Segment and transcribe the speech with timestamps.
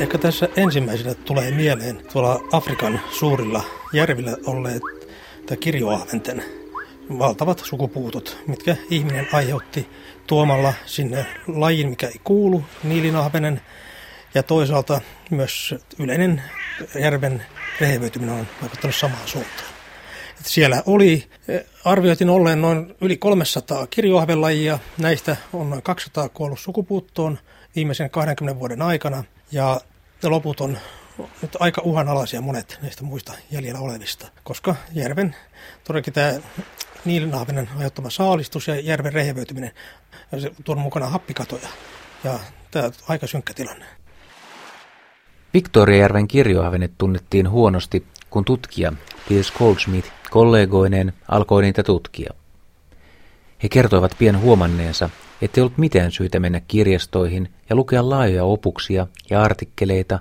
[0.00, 4.82] Ehkä tässä ensimmäisenä tulee mieleen tuolla Afrikan suurilla järvillä olleet
[5.60, 6.42] kirjoahventen
[7.18, 9.88] valtavat sukupuutot, mitkä ihminen aiheutti
[10.26, 13.60] tuomalla sinne lajin, mikä ei kuulu, niilinahvenen,
[14.36, 15.00] ja toisaalta
[15.30, 16.42] myös yleinen
[17.00, 17.42] järven
[17.80, 19.68] rehevöityminen on vaikuttanut samaan suuntaan.
[20.30, 21.28] Että siellä oli,
[21.84, 27.38] arvioitin olleen noin yli 300 kirjoahvelajia, näistä on noin 200 kuollut sukupuuttoon
[27.76, 29.80] viimeisen 20 vuoden aikana, ja
[30.24, 30.78] loput on
[31.42, 35.36] nyt aika uhanalaisia monet näistä muista jäljellä olevista, koska järven
[35.84, 36.32] todellakin tämä
[37.04, 39.72] niilinahvenen aiheuttama saalistus ja järven rehevöityminen
[40.64, 41.68] tuon mukana happikatoja.
[42.24, 42.38] Ja
[42.70, 43.86] tämä on aika synkkä tilanne.
[45.56, 48.92] Victoriajärven kirjoahvenet tunnettiin huonosti, kun tutkija
[49.28, 52.34] Piers Goldsmith kollegoineen alkoi niitä tutkia.
[53.62, 55.10] He kertoivat pian huomanneensa,
[55.42, 60.18] ettei ollut mitään syytä mennä kirjastoihin ja lukea laajoja opuksia ja artikkeleita,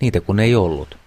[0.00, 0.98] niitä kun ei ollut.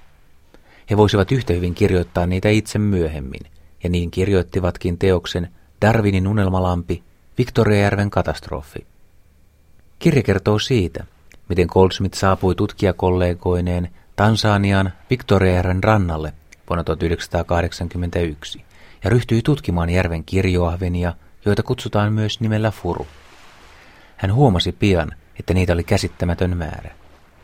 [0.90, 3.42] He voisivat yhtä hyvin kirjoittaa niitä itse myöhemmin,
[3.84, 5.50] ja niin kirjoittivatkin teoksen
[5.82, 7.04] Darwinin unelmalampi,
[7.38, 8.86] Victoriajärven katastrofi.
[10.00, 11.06] Kirja kertoo siitä,
[11.52, 16.34] miten Goldsmith saapui tutkijakollegoineen Tansaniaan Victoriajärven rannalle
[16.70, 18.66] vuonna 1981
[19.04, 21.14] ja ryhtyi tutkimaan järven kirjoahvenia,
[21.46, 23.08] joita kutsutaan myös nimellä furu.
[24.18, 26.92] Hän huomasi pian, että niitä oli käsittämätön määrä,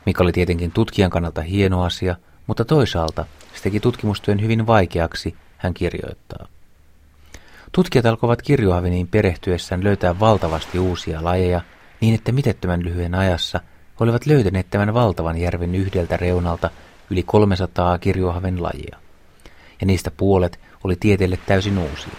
[0.05, 2.15] mikä oli tietenkin tutkijan kannalta hieno asia,
[2.47, 6.47] mutta toisaalta se teki tutkimustyön hyvin vaikeaksi, hän kirjoittaa.
[7.71, 11.61] Tutkijat alkoivat kirjoahveniin perehtyessään löytää valtavasti uusia lajeja,
[12.01, 13.59] niin että mitettömän lyhyen ajassa
[13.99, 16.69] olivat löytäneet tämän valtavan järven yhdeltä reunalta
[17.09, 18.97] yli 300 kirjoahven lajia.
[19.81, 22.13] Ja niistä puolet oli tieteelle täysin uusia.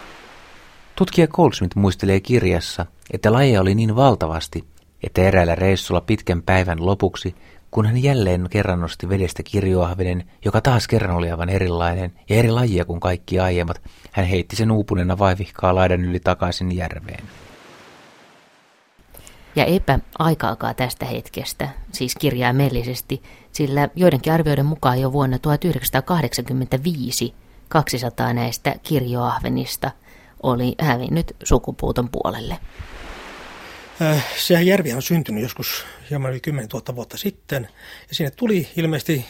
[0.97, 4.65] Tutkija Goldsmith muistelee kirjassa, että lajeja oli niin valtavasti,
[5.03, 7.35] että eräällä reissulla pitkän päivän lopuksi,
[7.71, 12.51] kun hän jälleen kerran nosti vedestä kirjoahvenen, joka taas kerran oli aivan erilainen ja eri
[12.51, 17.25] lajia kuin kaikki aiemmat, hän heitti sen uupuneena vaivihkaa laidan yli takaisin järveen.
[19.57, 23.23] Ja epä aikaakaan tästä hetkestä, siis kirjaimellisesti,
[23.53, 27.35] sillä joidenkin arvioiden mukaan jo vuonna 1985
[27.69, 29.91] 200 näistä kirjoahvenista–
[30.43, 32.59] oli hävinnyt sukupuuton puolelle.
[34.03, 37.69] Äh, sehän järvi on syntynyt joskus hieman yli 10 000 vuotta sitten.
[38.09, 39.25] Ja sinne tuli ilmeisesti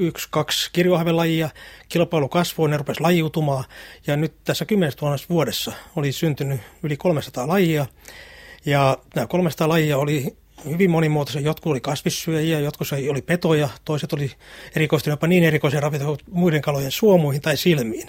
[0.00, 1.50] yksi, kaksi kirjoahvelajia,
[1.88, 3.64] kilpailu kasvoi, ne rupesi lajiutumaan.
[4.06, 7.86] Ja nyt tässä 10 000 vuodessa oli syntynyt yli 300 lajia.
[8.66, 10.36] Ja nämä 300 lajia oli
[10.70, 11.40] hyvin monimuotoisia.
[11.40, 14.30] Jotkut oli kasvissyöjiä, jotkut oli petoja, toiset oli
[14.76, 18.08] erikoistuneet jopa niin erikoisia ravintoloita muiden kalojen suomuihin tai silmiin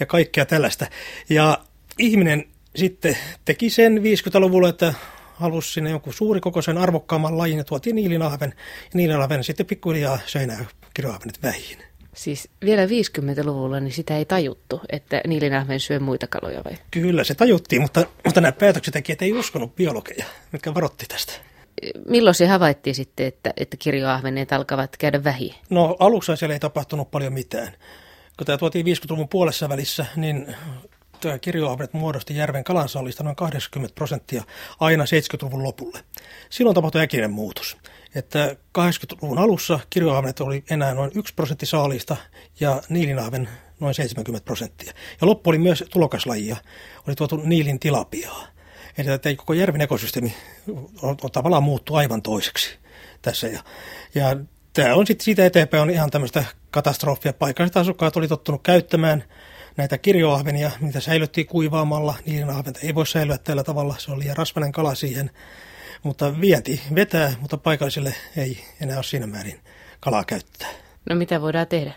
[0.00, 0.86] ja kaikkea tällaista.
[1.28, 1.58] Ja
[1.98, 2.44] ihminen
[2.76, 4.94] sitten teki sen 50-luvulla, että
[5.34, 8.54] halusi sinne jonkun suurikokoisen arvokkaamman lajin ja tuotiin niilinahven.
[8.84, 11.78] Ja niilinahven sitten pikkuhiljaa söi nämä kirjoahvenet vähin.
[12.14, 16.72] Siis vielä 50-luvulla niin sitä ei tajuttu, että niilinahven syö muita kaloja vai?
[16.90, 18.06] Kyllä se tajuttiin, mutta,
[18.38, 21.32] mutta nämä päätöksentekijät ei uskonut biologeja, mitkä varotti tästä.
[22.08, 25.54] Milloin se havaittiin sitten, että, että kirjoahveneet alkavat käydä vähin?
[25.70, 27.72] No aluksi siellä ei tapahtunut paljon mitään.
[28.36, 30.56] Kun tämä tuotiin 50-luvun puolessa välissä, niin
[31.40, 34.42] kirjoahvenet muodosti järven kalansallista noin 80 prosenttia
[34.80, 36.00] aina 70-luvun lopulle.
[36.50, 37.76] Silloin tapahtui äkinen muutos.
[38.14, 42.16] Että 80-luvun alussa kirjoahvenet oli enää noin 1 prosentti saalista
[42.60, 43.48] ja niilinahven
[43.80, 44.92] noin 70 prosenttia.
[45.20, 46.56] Ja loppu oli myös tulokaslajia,
[47.06, 48.46] oli tuotu niilin tilapiaa.
[48.98, 50.34] Eli että koko järven ekosysteemi
[51.02, 52.78] on, on tavallaan muuttu aivan toiseksi
[53.22, 53.46] tässä.
[53.46, 53.62] Ja,
[54.14, 54.36] ja
[54.72, 57.32] tämä on sitten siitä eteenpäin on ihan tämmöistä katastrofia.
[57.32, 59.24] Paikalliset asukkaat oli tottunut käyttämään–
[59.78, 62.14] näitä kirjoahvenia, mitä säilyttiin kuivaamalla.
[62.26, 65.30] Niiden ahventa ei voi säilyä tällä tavalla, se on liian rasvainen kala siihen.
[66.02, 69.60] Mutta vienti vetää, mutta paikallisille ei enää ole siinä määrin
[70.00, 70.68] kalaa käyttää.
[71.10, 71.92] No mitä voidaan tehdä?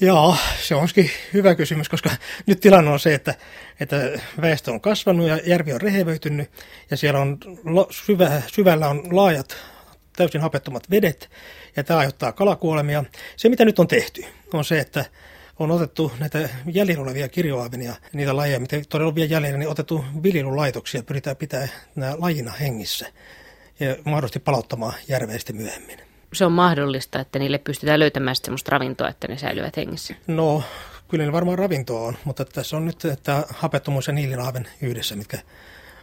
[0.00, 2.10] Joo, se onkin hyvä kysymys, koska
[2.46, 3.34] nyt tilanne on se, että,
[3.80, 6.50] että väestö on kasvanut ja järvi on rehevöitynyt
[6.90, 7.38] ja siellä on
[7.90, 9.56] syvä, syvällä on laajat
[10.16, 11.30] täysin hapettomat vedet
[11.76, 13.04] ja tämä aiheuttaa kalakuolemia.
[13.36, 15.04] Se mitä nyt on tehty on se, että
[15.58, 20.04] on otettu näitä jäljellä olevia kirjoahvenia, niitä lajeja, mitä todella on vielä jäljellä, niin otettu
[20.22, 23.06] viljelulaitoksia, pyritään pitää nämä lajina hengissä
[23.80, 25.98] ja mahdollisesti palauttamaan järveistä myöhemmin.
[26.32, 30.14] Se on mahdollista, että niille pystytään löytämään sellaista ravintoa, että ne säilyvät hengissä?
[30.26, 30.62] No,
[31.08, 35.38] kyllä ne varmaan ravintoa on, mutta tässä on nyt tämä hapettomuus ja niilinahven yhdessä, mitkä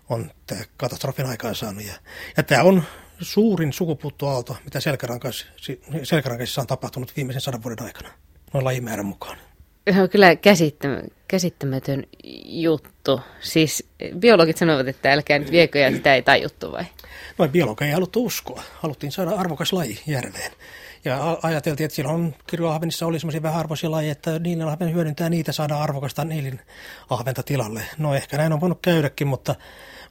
[0.10, 1.84] on tämä katastrofin aikaan saanut.
[1.84, 1.94] Ja,
[2.38, 2.84] ja tämä on
[3.22, 4.80] suurin sukupuuttoaalto, mitä
[6.04, 8.10] selkärankaisissa on tapahtunut viimeisen sadan vuoden aikana,
[8.54, 9.38] noin lajimäärän mukaan.
[9.88, 10.36] On kyllä
[11.28, 12.04] käsittämätön
[12.46, 13.22] juttu.
[13.40, 13.90] Siis
[14.20, 16.86] biologit sanovat, että älkää nyt viekö ja sitä ei tajuttu vai?
[17.38, 18.64] No biologia ei haluttu uskoa.
[18.80, 20.52] Haluttiin saada arvokas laji järveen.
[21.06, 25.52] Ja ajateltiin, että silloin kirjoahvenissa oli semmoisia vähän arvoisia lajeja, että niilin ahven hyödyntää niitä,
[25.52, 26.60] saada arvokasta niilin
[27.10, 27.82] ahventa tilalle.
[27.98, 29.56] No ehkä näin on voinut käydäkin, mutta,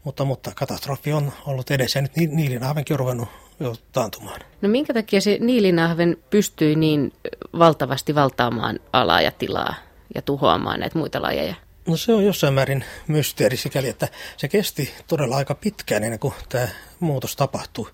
[0.04, 3.28] mutta, mutta katastrofi on ollut edessä ja nyt niilin ahvenkin on ruvennut
[3.60, 4.40] jo taantumaan.
[4.62, 7.12] No minkä takia se niilinahven pystyi niin
[7.58, 9.74] valtavasti valtaamaan alaa ja tilaa
[10.14, 11.54] ja tuhoamaan näitä muita lajeja?
[11.86, 16.34] No se on jossain määrin mysteeri sikäli, että se kesti todella aika pitkään ennen kuin
[16.48, 16.68] tämä
[17.00, 17.90] muutos tapahtui.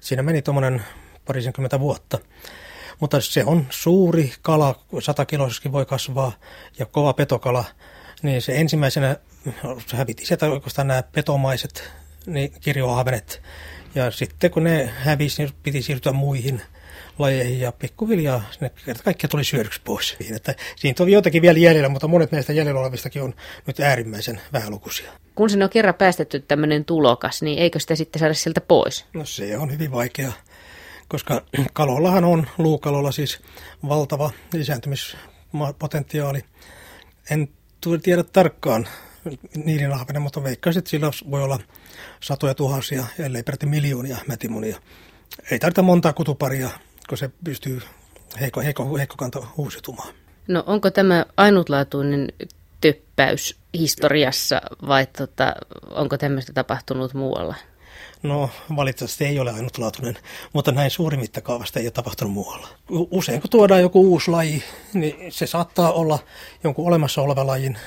[0.00, 0.82] Siinä meni tuommoinen
[1.24, 2.18] parisenkymmentä vuotta.
[3.00, 4.74] Mutta se on suuri kala,
[5.26, 6.32] kiloisessakin voi kasvaa,
[6.78, 7.64] ja kova petokala,
[8.22, 9.20] niin se ensimmäisenä se
[9.94, 11.92] häviti sieltä oikeastaan nämä petomaiset
[12.26, 13.42] niin kirjoahvenet.
[13.94, 16.62] Ja sitten kun ne hävisi, niin piti siirtyä muihin
[17.18, 18.70] lajeihin ja pikkuhiljaa ne
[19.04, 20.16] kaikki tuli syödyksi pois.
[20.36, 23.34] Että siinä on joitakin vielä jäljellä, mutta monet näistä jäljellä olevistakin on
[23.66, 25.12] nyt äärimmäisen vähälukuisia.
[25.34, 29.06] Kun sinne on kerran päästetty tämmöinen tulokas, niin eikö sitä sitten saada sieltä pois?
[29.14, 30.32] No se on hyvin vaikea
[31.10, 31.42] koska
[31.72, 33.40] kalollahan on, luukalolla siis
[33.88, 36.44] valtava lisääntymispotentiaali.
[37.30, 37.48] En
[38.02, 38.88] tiedä tarkkaan
[39.64, 41.58] niiden ahvenen, mutta veikkaisin, että sillä voi olla
[42.20, 44.80] satoja tuhansia, ellei peräti miljoonia mätimunia.
[45.50, 46.70] Ei tarvita montaa kutuparia,
[47.08, 47.82] kun se pystyy
[48.40, 50.14] heikko, heikko, heikko kanta uusitumaan.
[50.48, 52.28] No onko tämä ainutlaatuinen
[52.80, 55.54] töppäys historiassa vai tota,
[55.90, 57.54] onko tämmöistä tapahtunut muualla?
[58.22, 60.18] No valitettavasti ei ole ainutlaatuinen,
[60.52, 62.68] mutta näin suuri mittakaavasta ei ole tapahtunut muualla.
[62.90, 64.62] Usein kun tuodaan joku uusi laji,
[64.94, 66.18] niin se saattaa olla
[66.64, 67.78] jonkun olemassa olevan lajin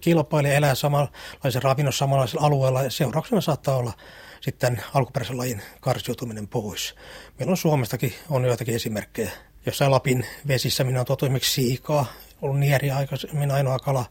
[0.00, 3.92] kilpailija elää samanlaisen ravinnossa samanlaisella alueella ja seurauksena saattaa olla
[4.40, 6.94] sitten alkuperäisen lajin karsiutuminen pois.
[7.38, 9.30] Meillä on Suomestakin on joitakin esimerkkejä.
[9.66, 12.06] Jossain Lapin vesissä minä olen tuotu esimerkiksi siikaa,
[12.42, 14.04] ollut nieriä aikaisemmin ainoa kala,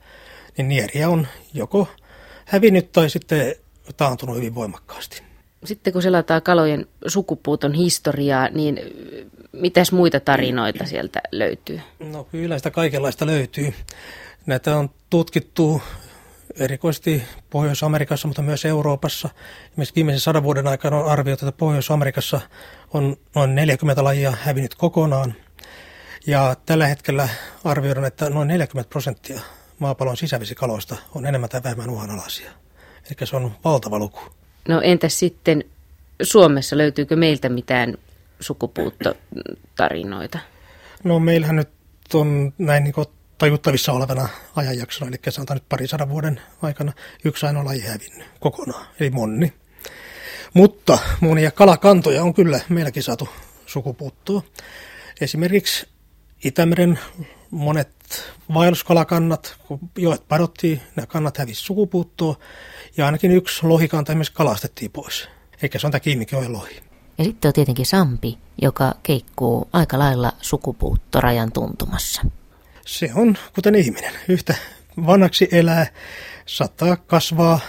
[0.57, 1.87] niin nieriä on joko
[2.45, 3.55] hävinnyt tai sitten
[3.97, 5.31] taantunut hyvin voimakkaasti
[5.65, 8.79] sitten kun selataan kalojen sukupuuton historiaa, niin
[9.51, 11.79] mitäs muita tarinoita sieltä löytyy?
[11.99, 13.73] No kyllä sitä kaikenlaista löytyy.
[14.45, 15.81] Näitä on tutkittu
[16.55, 19.29] erikoisesti Pohjois-Amerikassa, mutta myös Euroopassa.
[19.65, 22.41] Esimerkiksi viimeisen sadan vuoden aikana on arvioitu, että Pohjois-Amerikassa
[22.93, 25.33] on noin 40 lajia hävinnyt kokonaan.
[26.27, 27.29] Ja tällä hetkellä
[27.63, 29.41] arvioidaan, että noin 40 prosenttia
[29.79, 32.51] maapallon sisävesikaloista on enemmän tai vähemmän uhanalaisia.
[33.05, 34.19] Eli se on valtava luku.
[34.67, 35.63] No entäs sitten
[36.23, 37.97] Suomessa, löytyykö meiltä mitään
[38.39, 40.39] sukupuuttotarinoita?
[41.03, 41.69] No meillähän nyt
[42.13, 42.93] on näin niin
[43.41, 46.93] tajuttavissa olevana ajanjaksona, eli sanotaan nyt pari sadan vuoden aikana
[47.23, 49.53] yksi ainoa laji hävinnyt kokonaan, eli monni.
[50.53, 53.29] Mutta monia kalakantoja on kyllä meilläkin saatu
[53.65, 54.41] sukupuuttoa.
[55.21, 55.87] Esimerkiksi
[56.43, 56.99] Itämeren
[57.51, 57.89] monet
[58.53, 62.35] vaelluskalakannat, kun joet padottiin, nämä kannat hävisi sukupuuttoa
[62.97, 65.29] ja ainakin yksi lohikanta esimerkiksi kalastettiin pois.
[65.61, 66.81] Eikä se on tämä Kiimikjoen lohi.
[67.17, 72.21] Ja sitten on tietenkin Sampi, joka keikkuu aika lailla sukupuuttorajan tuntumassa.
[72.85, 74.13] Se on kuten ihminen.
[74.27, 74.55] Yhtä
[75.05, 75.87] vanhaksi elää,
[76.45, 77.59] saattaa kasvaa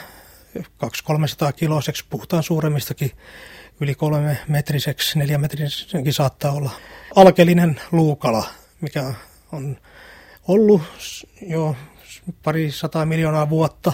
[0.59, 3.11] 200-300 kiloiseksi, puhutaan suuremmistakin,
[3.81, 6.71] yli kolme metriseksi, neljä metrisekin saattaa olla.
[7.17, 8.47] Alkelinen luukala,
[8.81, 9.15] mikä
[9.53, 9.79] on
[10.49, 10.83] ollut
[11.49, 11.77] jo
[12.43, 13.93] pari sataa miljoonaa vuotta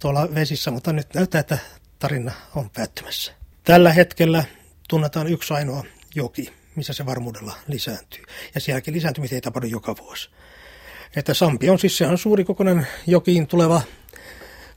[0.00, 1.58] tuolla vesissä, mutta nyt näyttää, että
[1.98, 3.32] tarina on päättymässä.
[3.64, 4.44] Tällä hetkellä
[4.88, 5.84] tunnetaan yksi ainoa
[6.14, 8.24] joki, missä se varmuudella lisääntyy.
[8.54, 10.30] Ja sielläkin lisääntymistä ei tapahdu joka vuosi.
[11.16, 13.82] Että Sampi on siis se on suuri kokonainen jokiin tuleva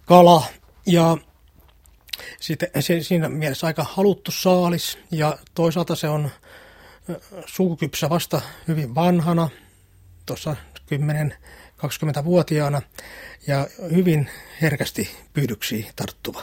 [0.05, 0.43] kala
[0.85, 1.17] ja
[2.39, 6.29] sitten se, siinä mielessä aika haluttu saalis ja toisaalta se on
[7.45, 9.49] suukypsä vasta hyvin vanhana,
[10.25, 10.55] tuossa
[10.91, 12.81] 10-20-vuotiaana
[13.47, 14.29] ja hyvin
[14.61, 16.41] herkästi pyydyksiä tarttuva.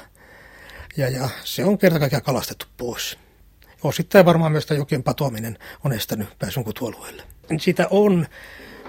[0.96, 3.18] Ja, ja se on kerta kaikkiaan kalastettu pois.
[3.82, 7.22] Osittain varmaan myös tämä jokien patoaminen on estänyt pääsyn kutualueelle.
[7.60, 8.26] Sitä on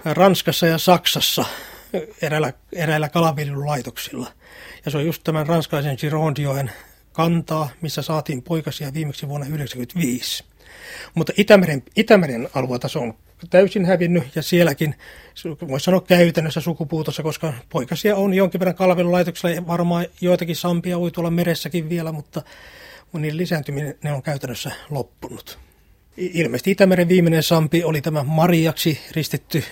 [0.06, 1.46] Ranskassa ja Saksassa
[2.22, 4.32] eräillä, eräillä kalaviljelylaitoksilla.
[4.86, 6.72] Ja se on just tämän ranskalaisen Girondioen
[7.12, 10.44] kantaa, missä saatiin poikasia viimeksi vuonna 1995.
[11.15, 13.13] Mutta Itämeren, Itämeren alueelta se on
[13.50, 14.96] täysin hävinnyt ja sielläkin
[15.67, 21.12] voisi sanoa käytännössä sukupuutossa, koska poikasia on jonkin verran kalvelulaitoksella ja varmaan joitakin sampia voi
[21.12, 22.41] tuolla meressäkin vielä, mutta
[23.14, 25.60] niiden lisääntyminen ne on käytännössä loppunut.
[26.18, 29.64] Ilmeisesti Itämeren viimeinen sampi oli tämä Mariaksi ristetty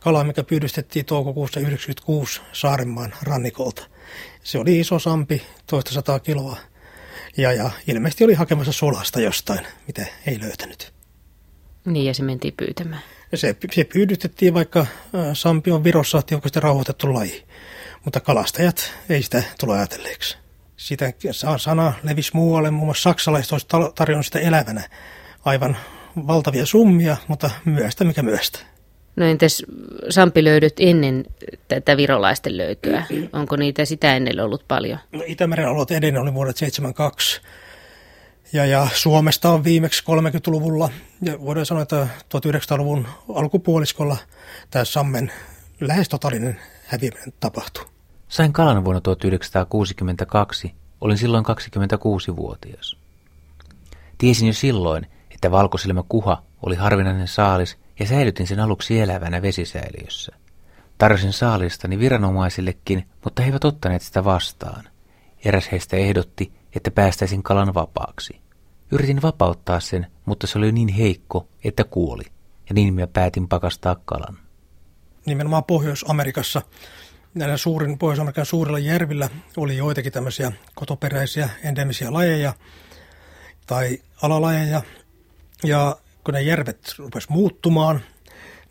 [0.00, 3.86] kala, mikä pyydystettiin toukokuussa 1996 Saarenmaan rannikolta.
[4.42, 6.56] Se oli iso sampi, toista sataa kiloa.
[7.36, 10.92] Ja, ja ilmeisesti oli hakemassa sulasta jostain, mitä ei löytänyt.
[11.84, 13.02] Niin, ja se mentiin pyytämään.
[13.34, 14.86] Se, se pyydytettiin, vaikka
[15.32, 17.44] Sampion Virossa tiukasti rauhoitettu laji.
[18.04, 20.43] Mutta kalastajat ei sitä tule ajatelleeksi.
[20.76, 21.12] Sitä
[21.56, 24.82] sana levisi muualle, muun muassa saksalaiset olisi tarjonnut sitä elävänä
[25.44, 25.76] aivan
[26.16, 28.58] valtavia summia, mutta myöstä mikä myöstä.
[29.16, 29.62] No entäs
[30.10, 31.24] sampilöydöt ennen
[31.68, 33.06] tätä virolaisten löytyä?
[33.32, 34.98] Onko niitä sitä ennen ollut paljon?
[35.12, 37.40] No, Itämeren alueet edelleen oli vuodet 72.
[38.52, 40.90] Ja, ja Suomesta on viimeksi 30-luvulla
[41.22, 44.16] ja voidaan sanoa, että 1900-luvun alkupuoliskolla
[44.70, 45.32] tämä Sammen
[45.80, 47.93] lähes totaalinen häviäminen tapahtui.
[48.34, 50.74] Sain kalan vuonna 1962.
[51.00, 52.96] Olin silloin 26-vuotias.
[54.18, 60.32] Tiesin jo silloin, että valkosilmä kuha oli harvinainen saalis ja säilytin sen aluksi elävänä vesisäiliössä.
[60.98, 64.84] Tarjosin saalistani viranomaisillekin, mutta he eivät ottaneet sitä vastaan.
[65.44, 68.40] Eräs heistä ehdotti, että päästäisin kalan vapaaksi.
[68.90, 72.24] Yritin vapauttaa sen, mutta se oli niin heikko, että kuoli,
[72.68, 74.38] ja niin minä päätin pakastaa kalan.
[75.26, 76.62] Nimenomaan Pohjois-Amerikassa,
[77.34, 82.54] näillä suurin, Pohjois-Amerikan suurilla järvillä oli joitakin tämmöisiä kotoperäisiä endemisiä lajeja
[83.66, 84.82] tai alalajeja,
[85.64, 88.00] ja kun ne järvet rupesi muuttumaan,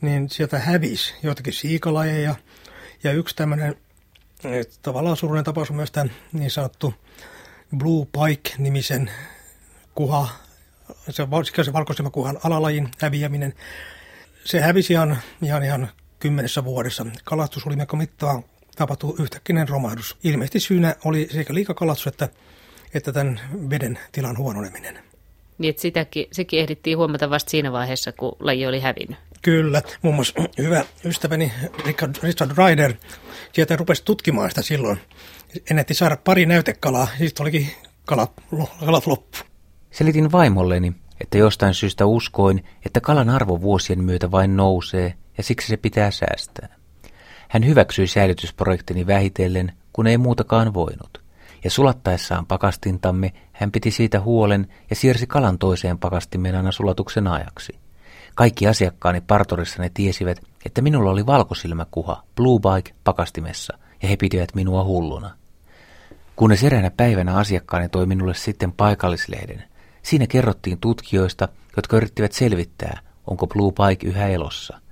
[0.01, 2.36] niin sieltä hävisi joitakin siikalajeja.
[3.03, 3.75] Ja yksi tämmöinen
[4.82, 6.93] tavallaan surullinen tapaus on myös tämän niin sanottu
[7.77, 9.12] Blue Pike-nimisen
[9.96, 10.29] kuha,
[11.10, 11.27] se,
[11.63, 13.53] se valkoisilmakuhan alalajin häviäminen.
[14.46, 15.89] Se hävisi ihan, ihan, ihan
[16.20, 17.05] kymmenessä vuodessa.
[17.24, 18.43] Kalastus oli melko mittava,
[18.75, 20.17] tapahtui yhtäkkinen romahdus.
[20.23, 22.29] Ilmeisesti syynä oli sekä liikakalastus että,
[22.93, 23.39] että tämän
[23.69, 24.99] veden tilan huononeminen.
[25.57, 29.17] Niin, että sitäkin, sekin ehdittiin huomata vasta siinä vaiheessa, kun laji oli hävinnyt.
[29.41, 29.81] Kyllä.
[30.01, 31.53] Muun muassa hyvä ystäväni
[31.85, 32.93] Richard, Richard Ryder
[33.53, 34.99] sieltä rupesi tutkimaan sitä silloin.
[35.71, 37.69] Ennätti saada pari näytekalaa, sitten olikin
[38.05, 38.31] kalat,
[38.85, 39.37] kalat loppu.
[39.91, 45.67] Selitin vaimolleni, että jostain syystä uskoin, että kalan arvo vuosien myötä vain nousee ja siksi
[45.67, 46.82] se pitää säästää.
[47.53, 51.22] Hän hyväksyi säilytysprojektini vähitellen, kun ei muutakaan voinut
[51.63, 57.79] ja sulattaessaan pakastintamme hän piti siitä huolen ja siirsi kalan toiseen pakastimeen aina sulatuksen ajaksi.
[58.36, 64.83] Kaikki asiakkaani partorissani tiesivät, että minulla oli valkosilmäkuha, Blue Bike, pakastimessa, ja he pitivät minua
[64.83, 65.31] hulluna.
[66.36, 69.63] Kunnes eräänä päivänä asiakkaani toi minulle sitten paikallislehden.
[70.03, 74.82] Siinä kerrottiin tutkijoista, jotka yrittivät selvittää, onko Blue Bike yhä elossa.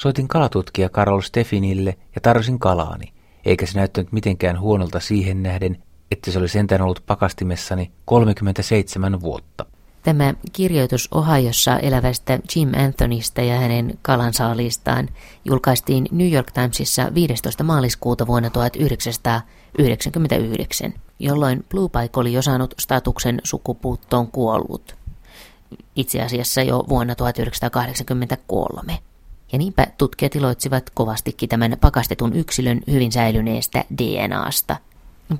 [0.00, 3.12] Soitin kalatutkija Karol Stefinille ja tarjosin kalaani,
[3.44, 9.66] eikä se näyttänyt mitenkään huonolta siihen nähden, että se oli sentään ollut pakastimessani 37 vuotta.
[10.02, 15.08] Tämä kirjoitus Ohiossa elävästä Jim Anthonysta ja hänen kalansaaliistaan
[15.44, 17.64] julkaistiin New York Timesissa 15.
[17.64, 24.96] maaliskuuta vuonna 1999, jolloin Blue Pike oli jo saanut statuksen sukupuuttoon kuollut.
[25.96, 28.98] Itse asiassa jo vuonna 1983.
[29.52, 34.76] Ja niinpä tutkijat iloitsivat kovastikin tämän pakastetun yksilön hyvin säilyneestä DNAsta–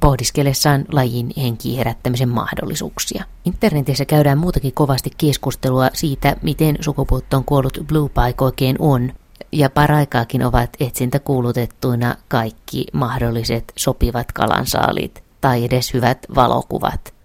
[0.00, 3.24] pohdiskellessaan lajin henkiin herättämisen mahdollisuuksia.
[3.44, 9.12] Internetissä käydään muutakin kovasti keskustelua siitä, miten sukupuuttoon kuollut Blue Pike oikein on,
[9.52, 17.19] ja paraikaakin ovat etsintä kuulutettuina kaikki mahdolliset sopivat kalansaalit tai edes hyvät valokuvat.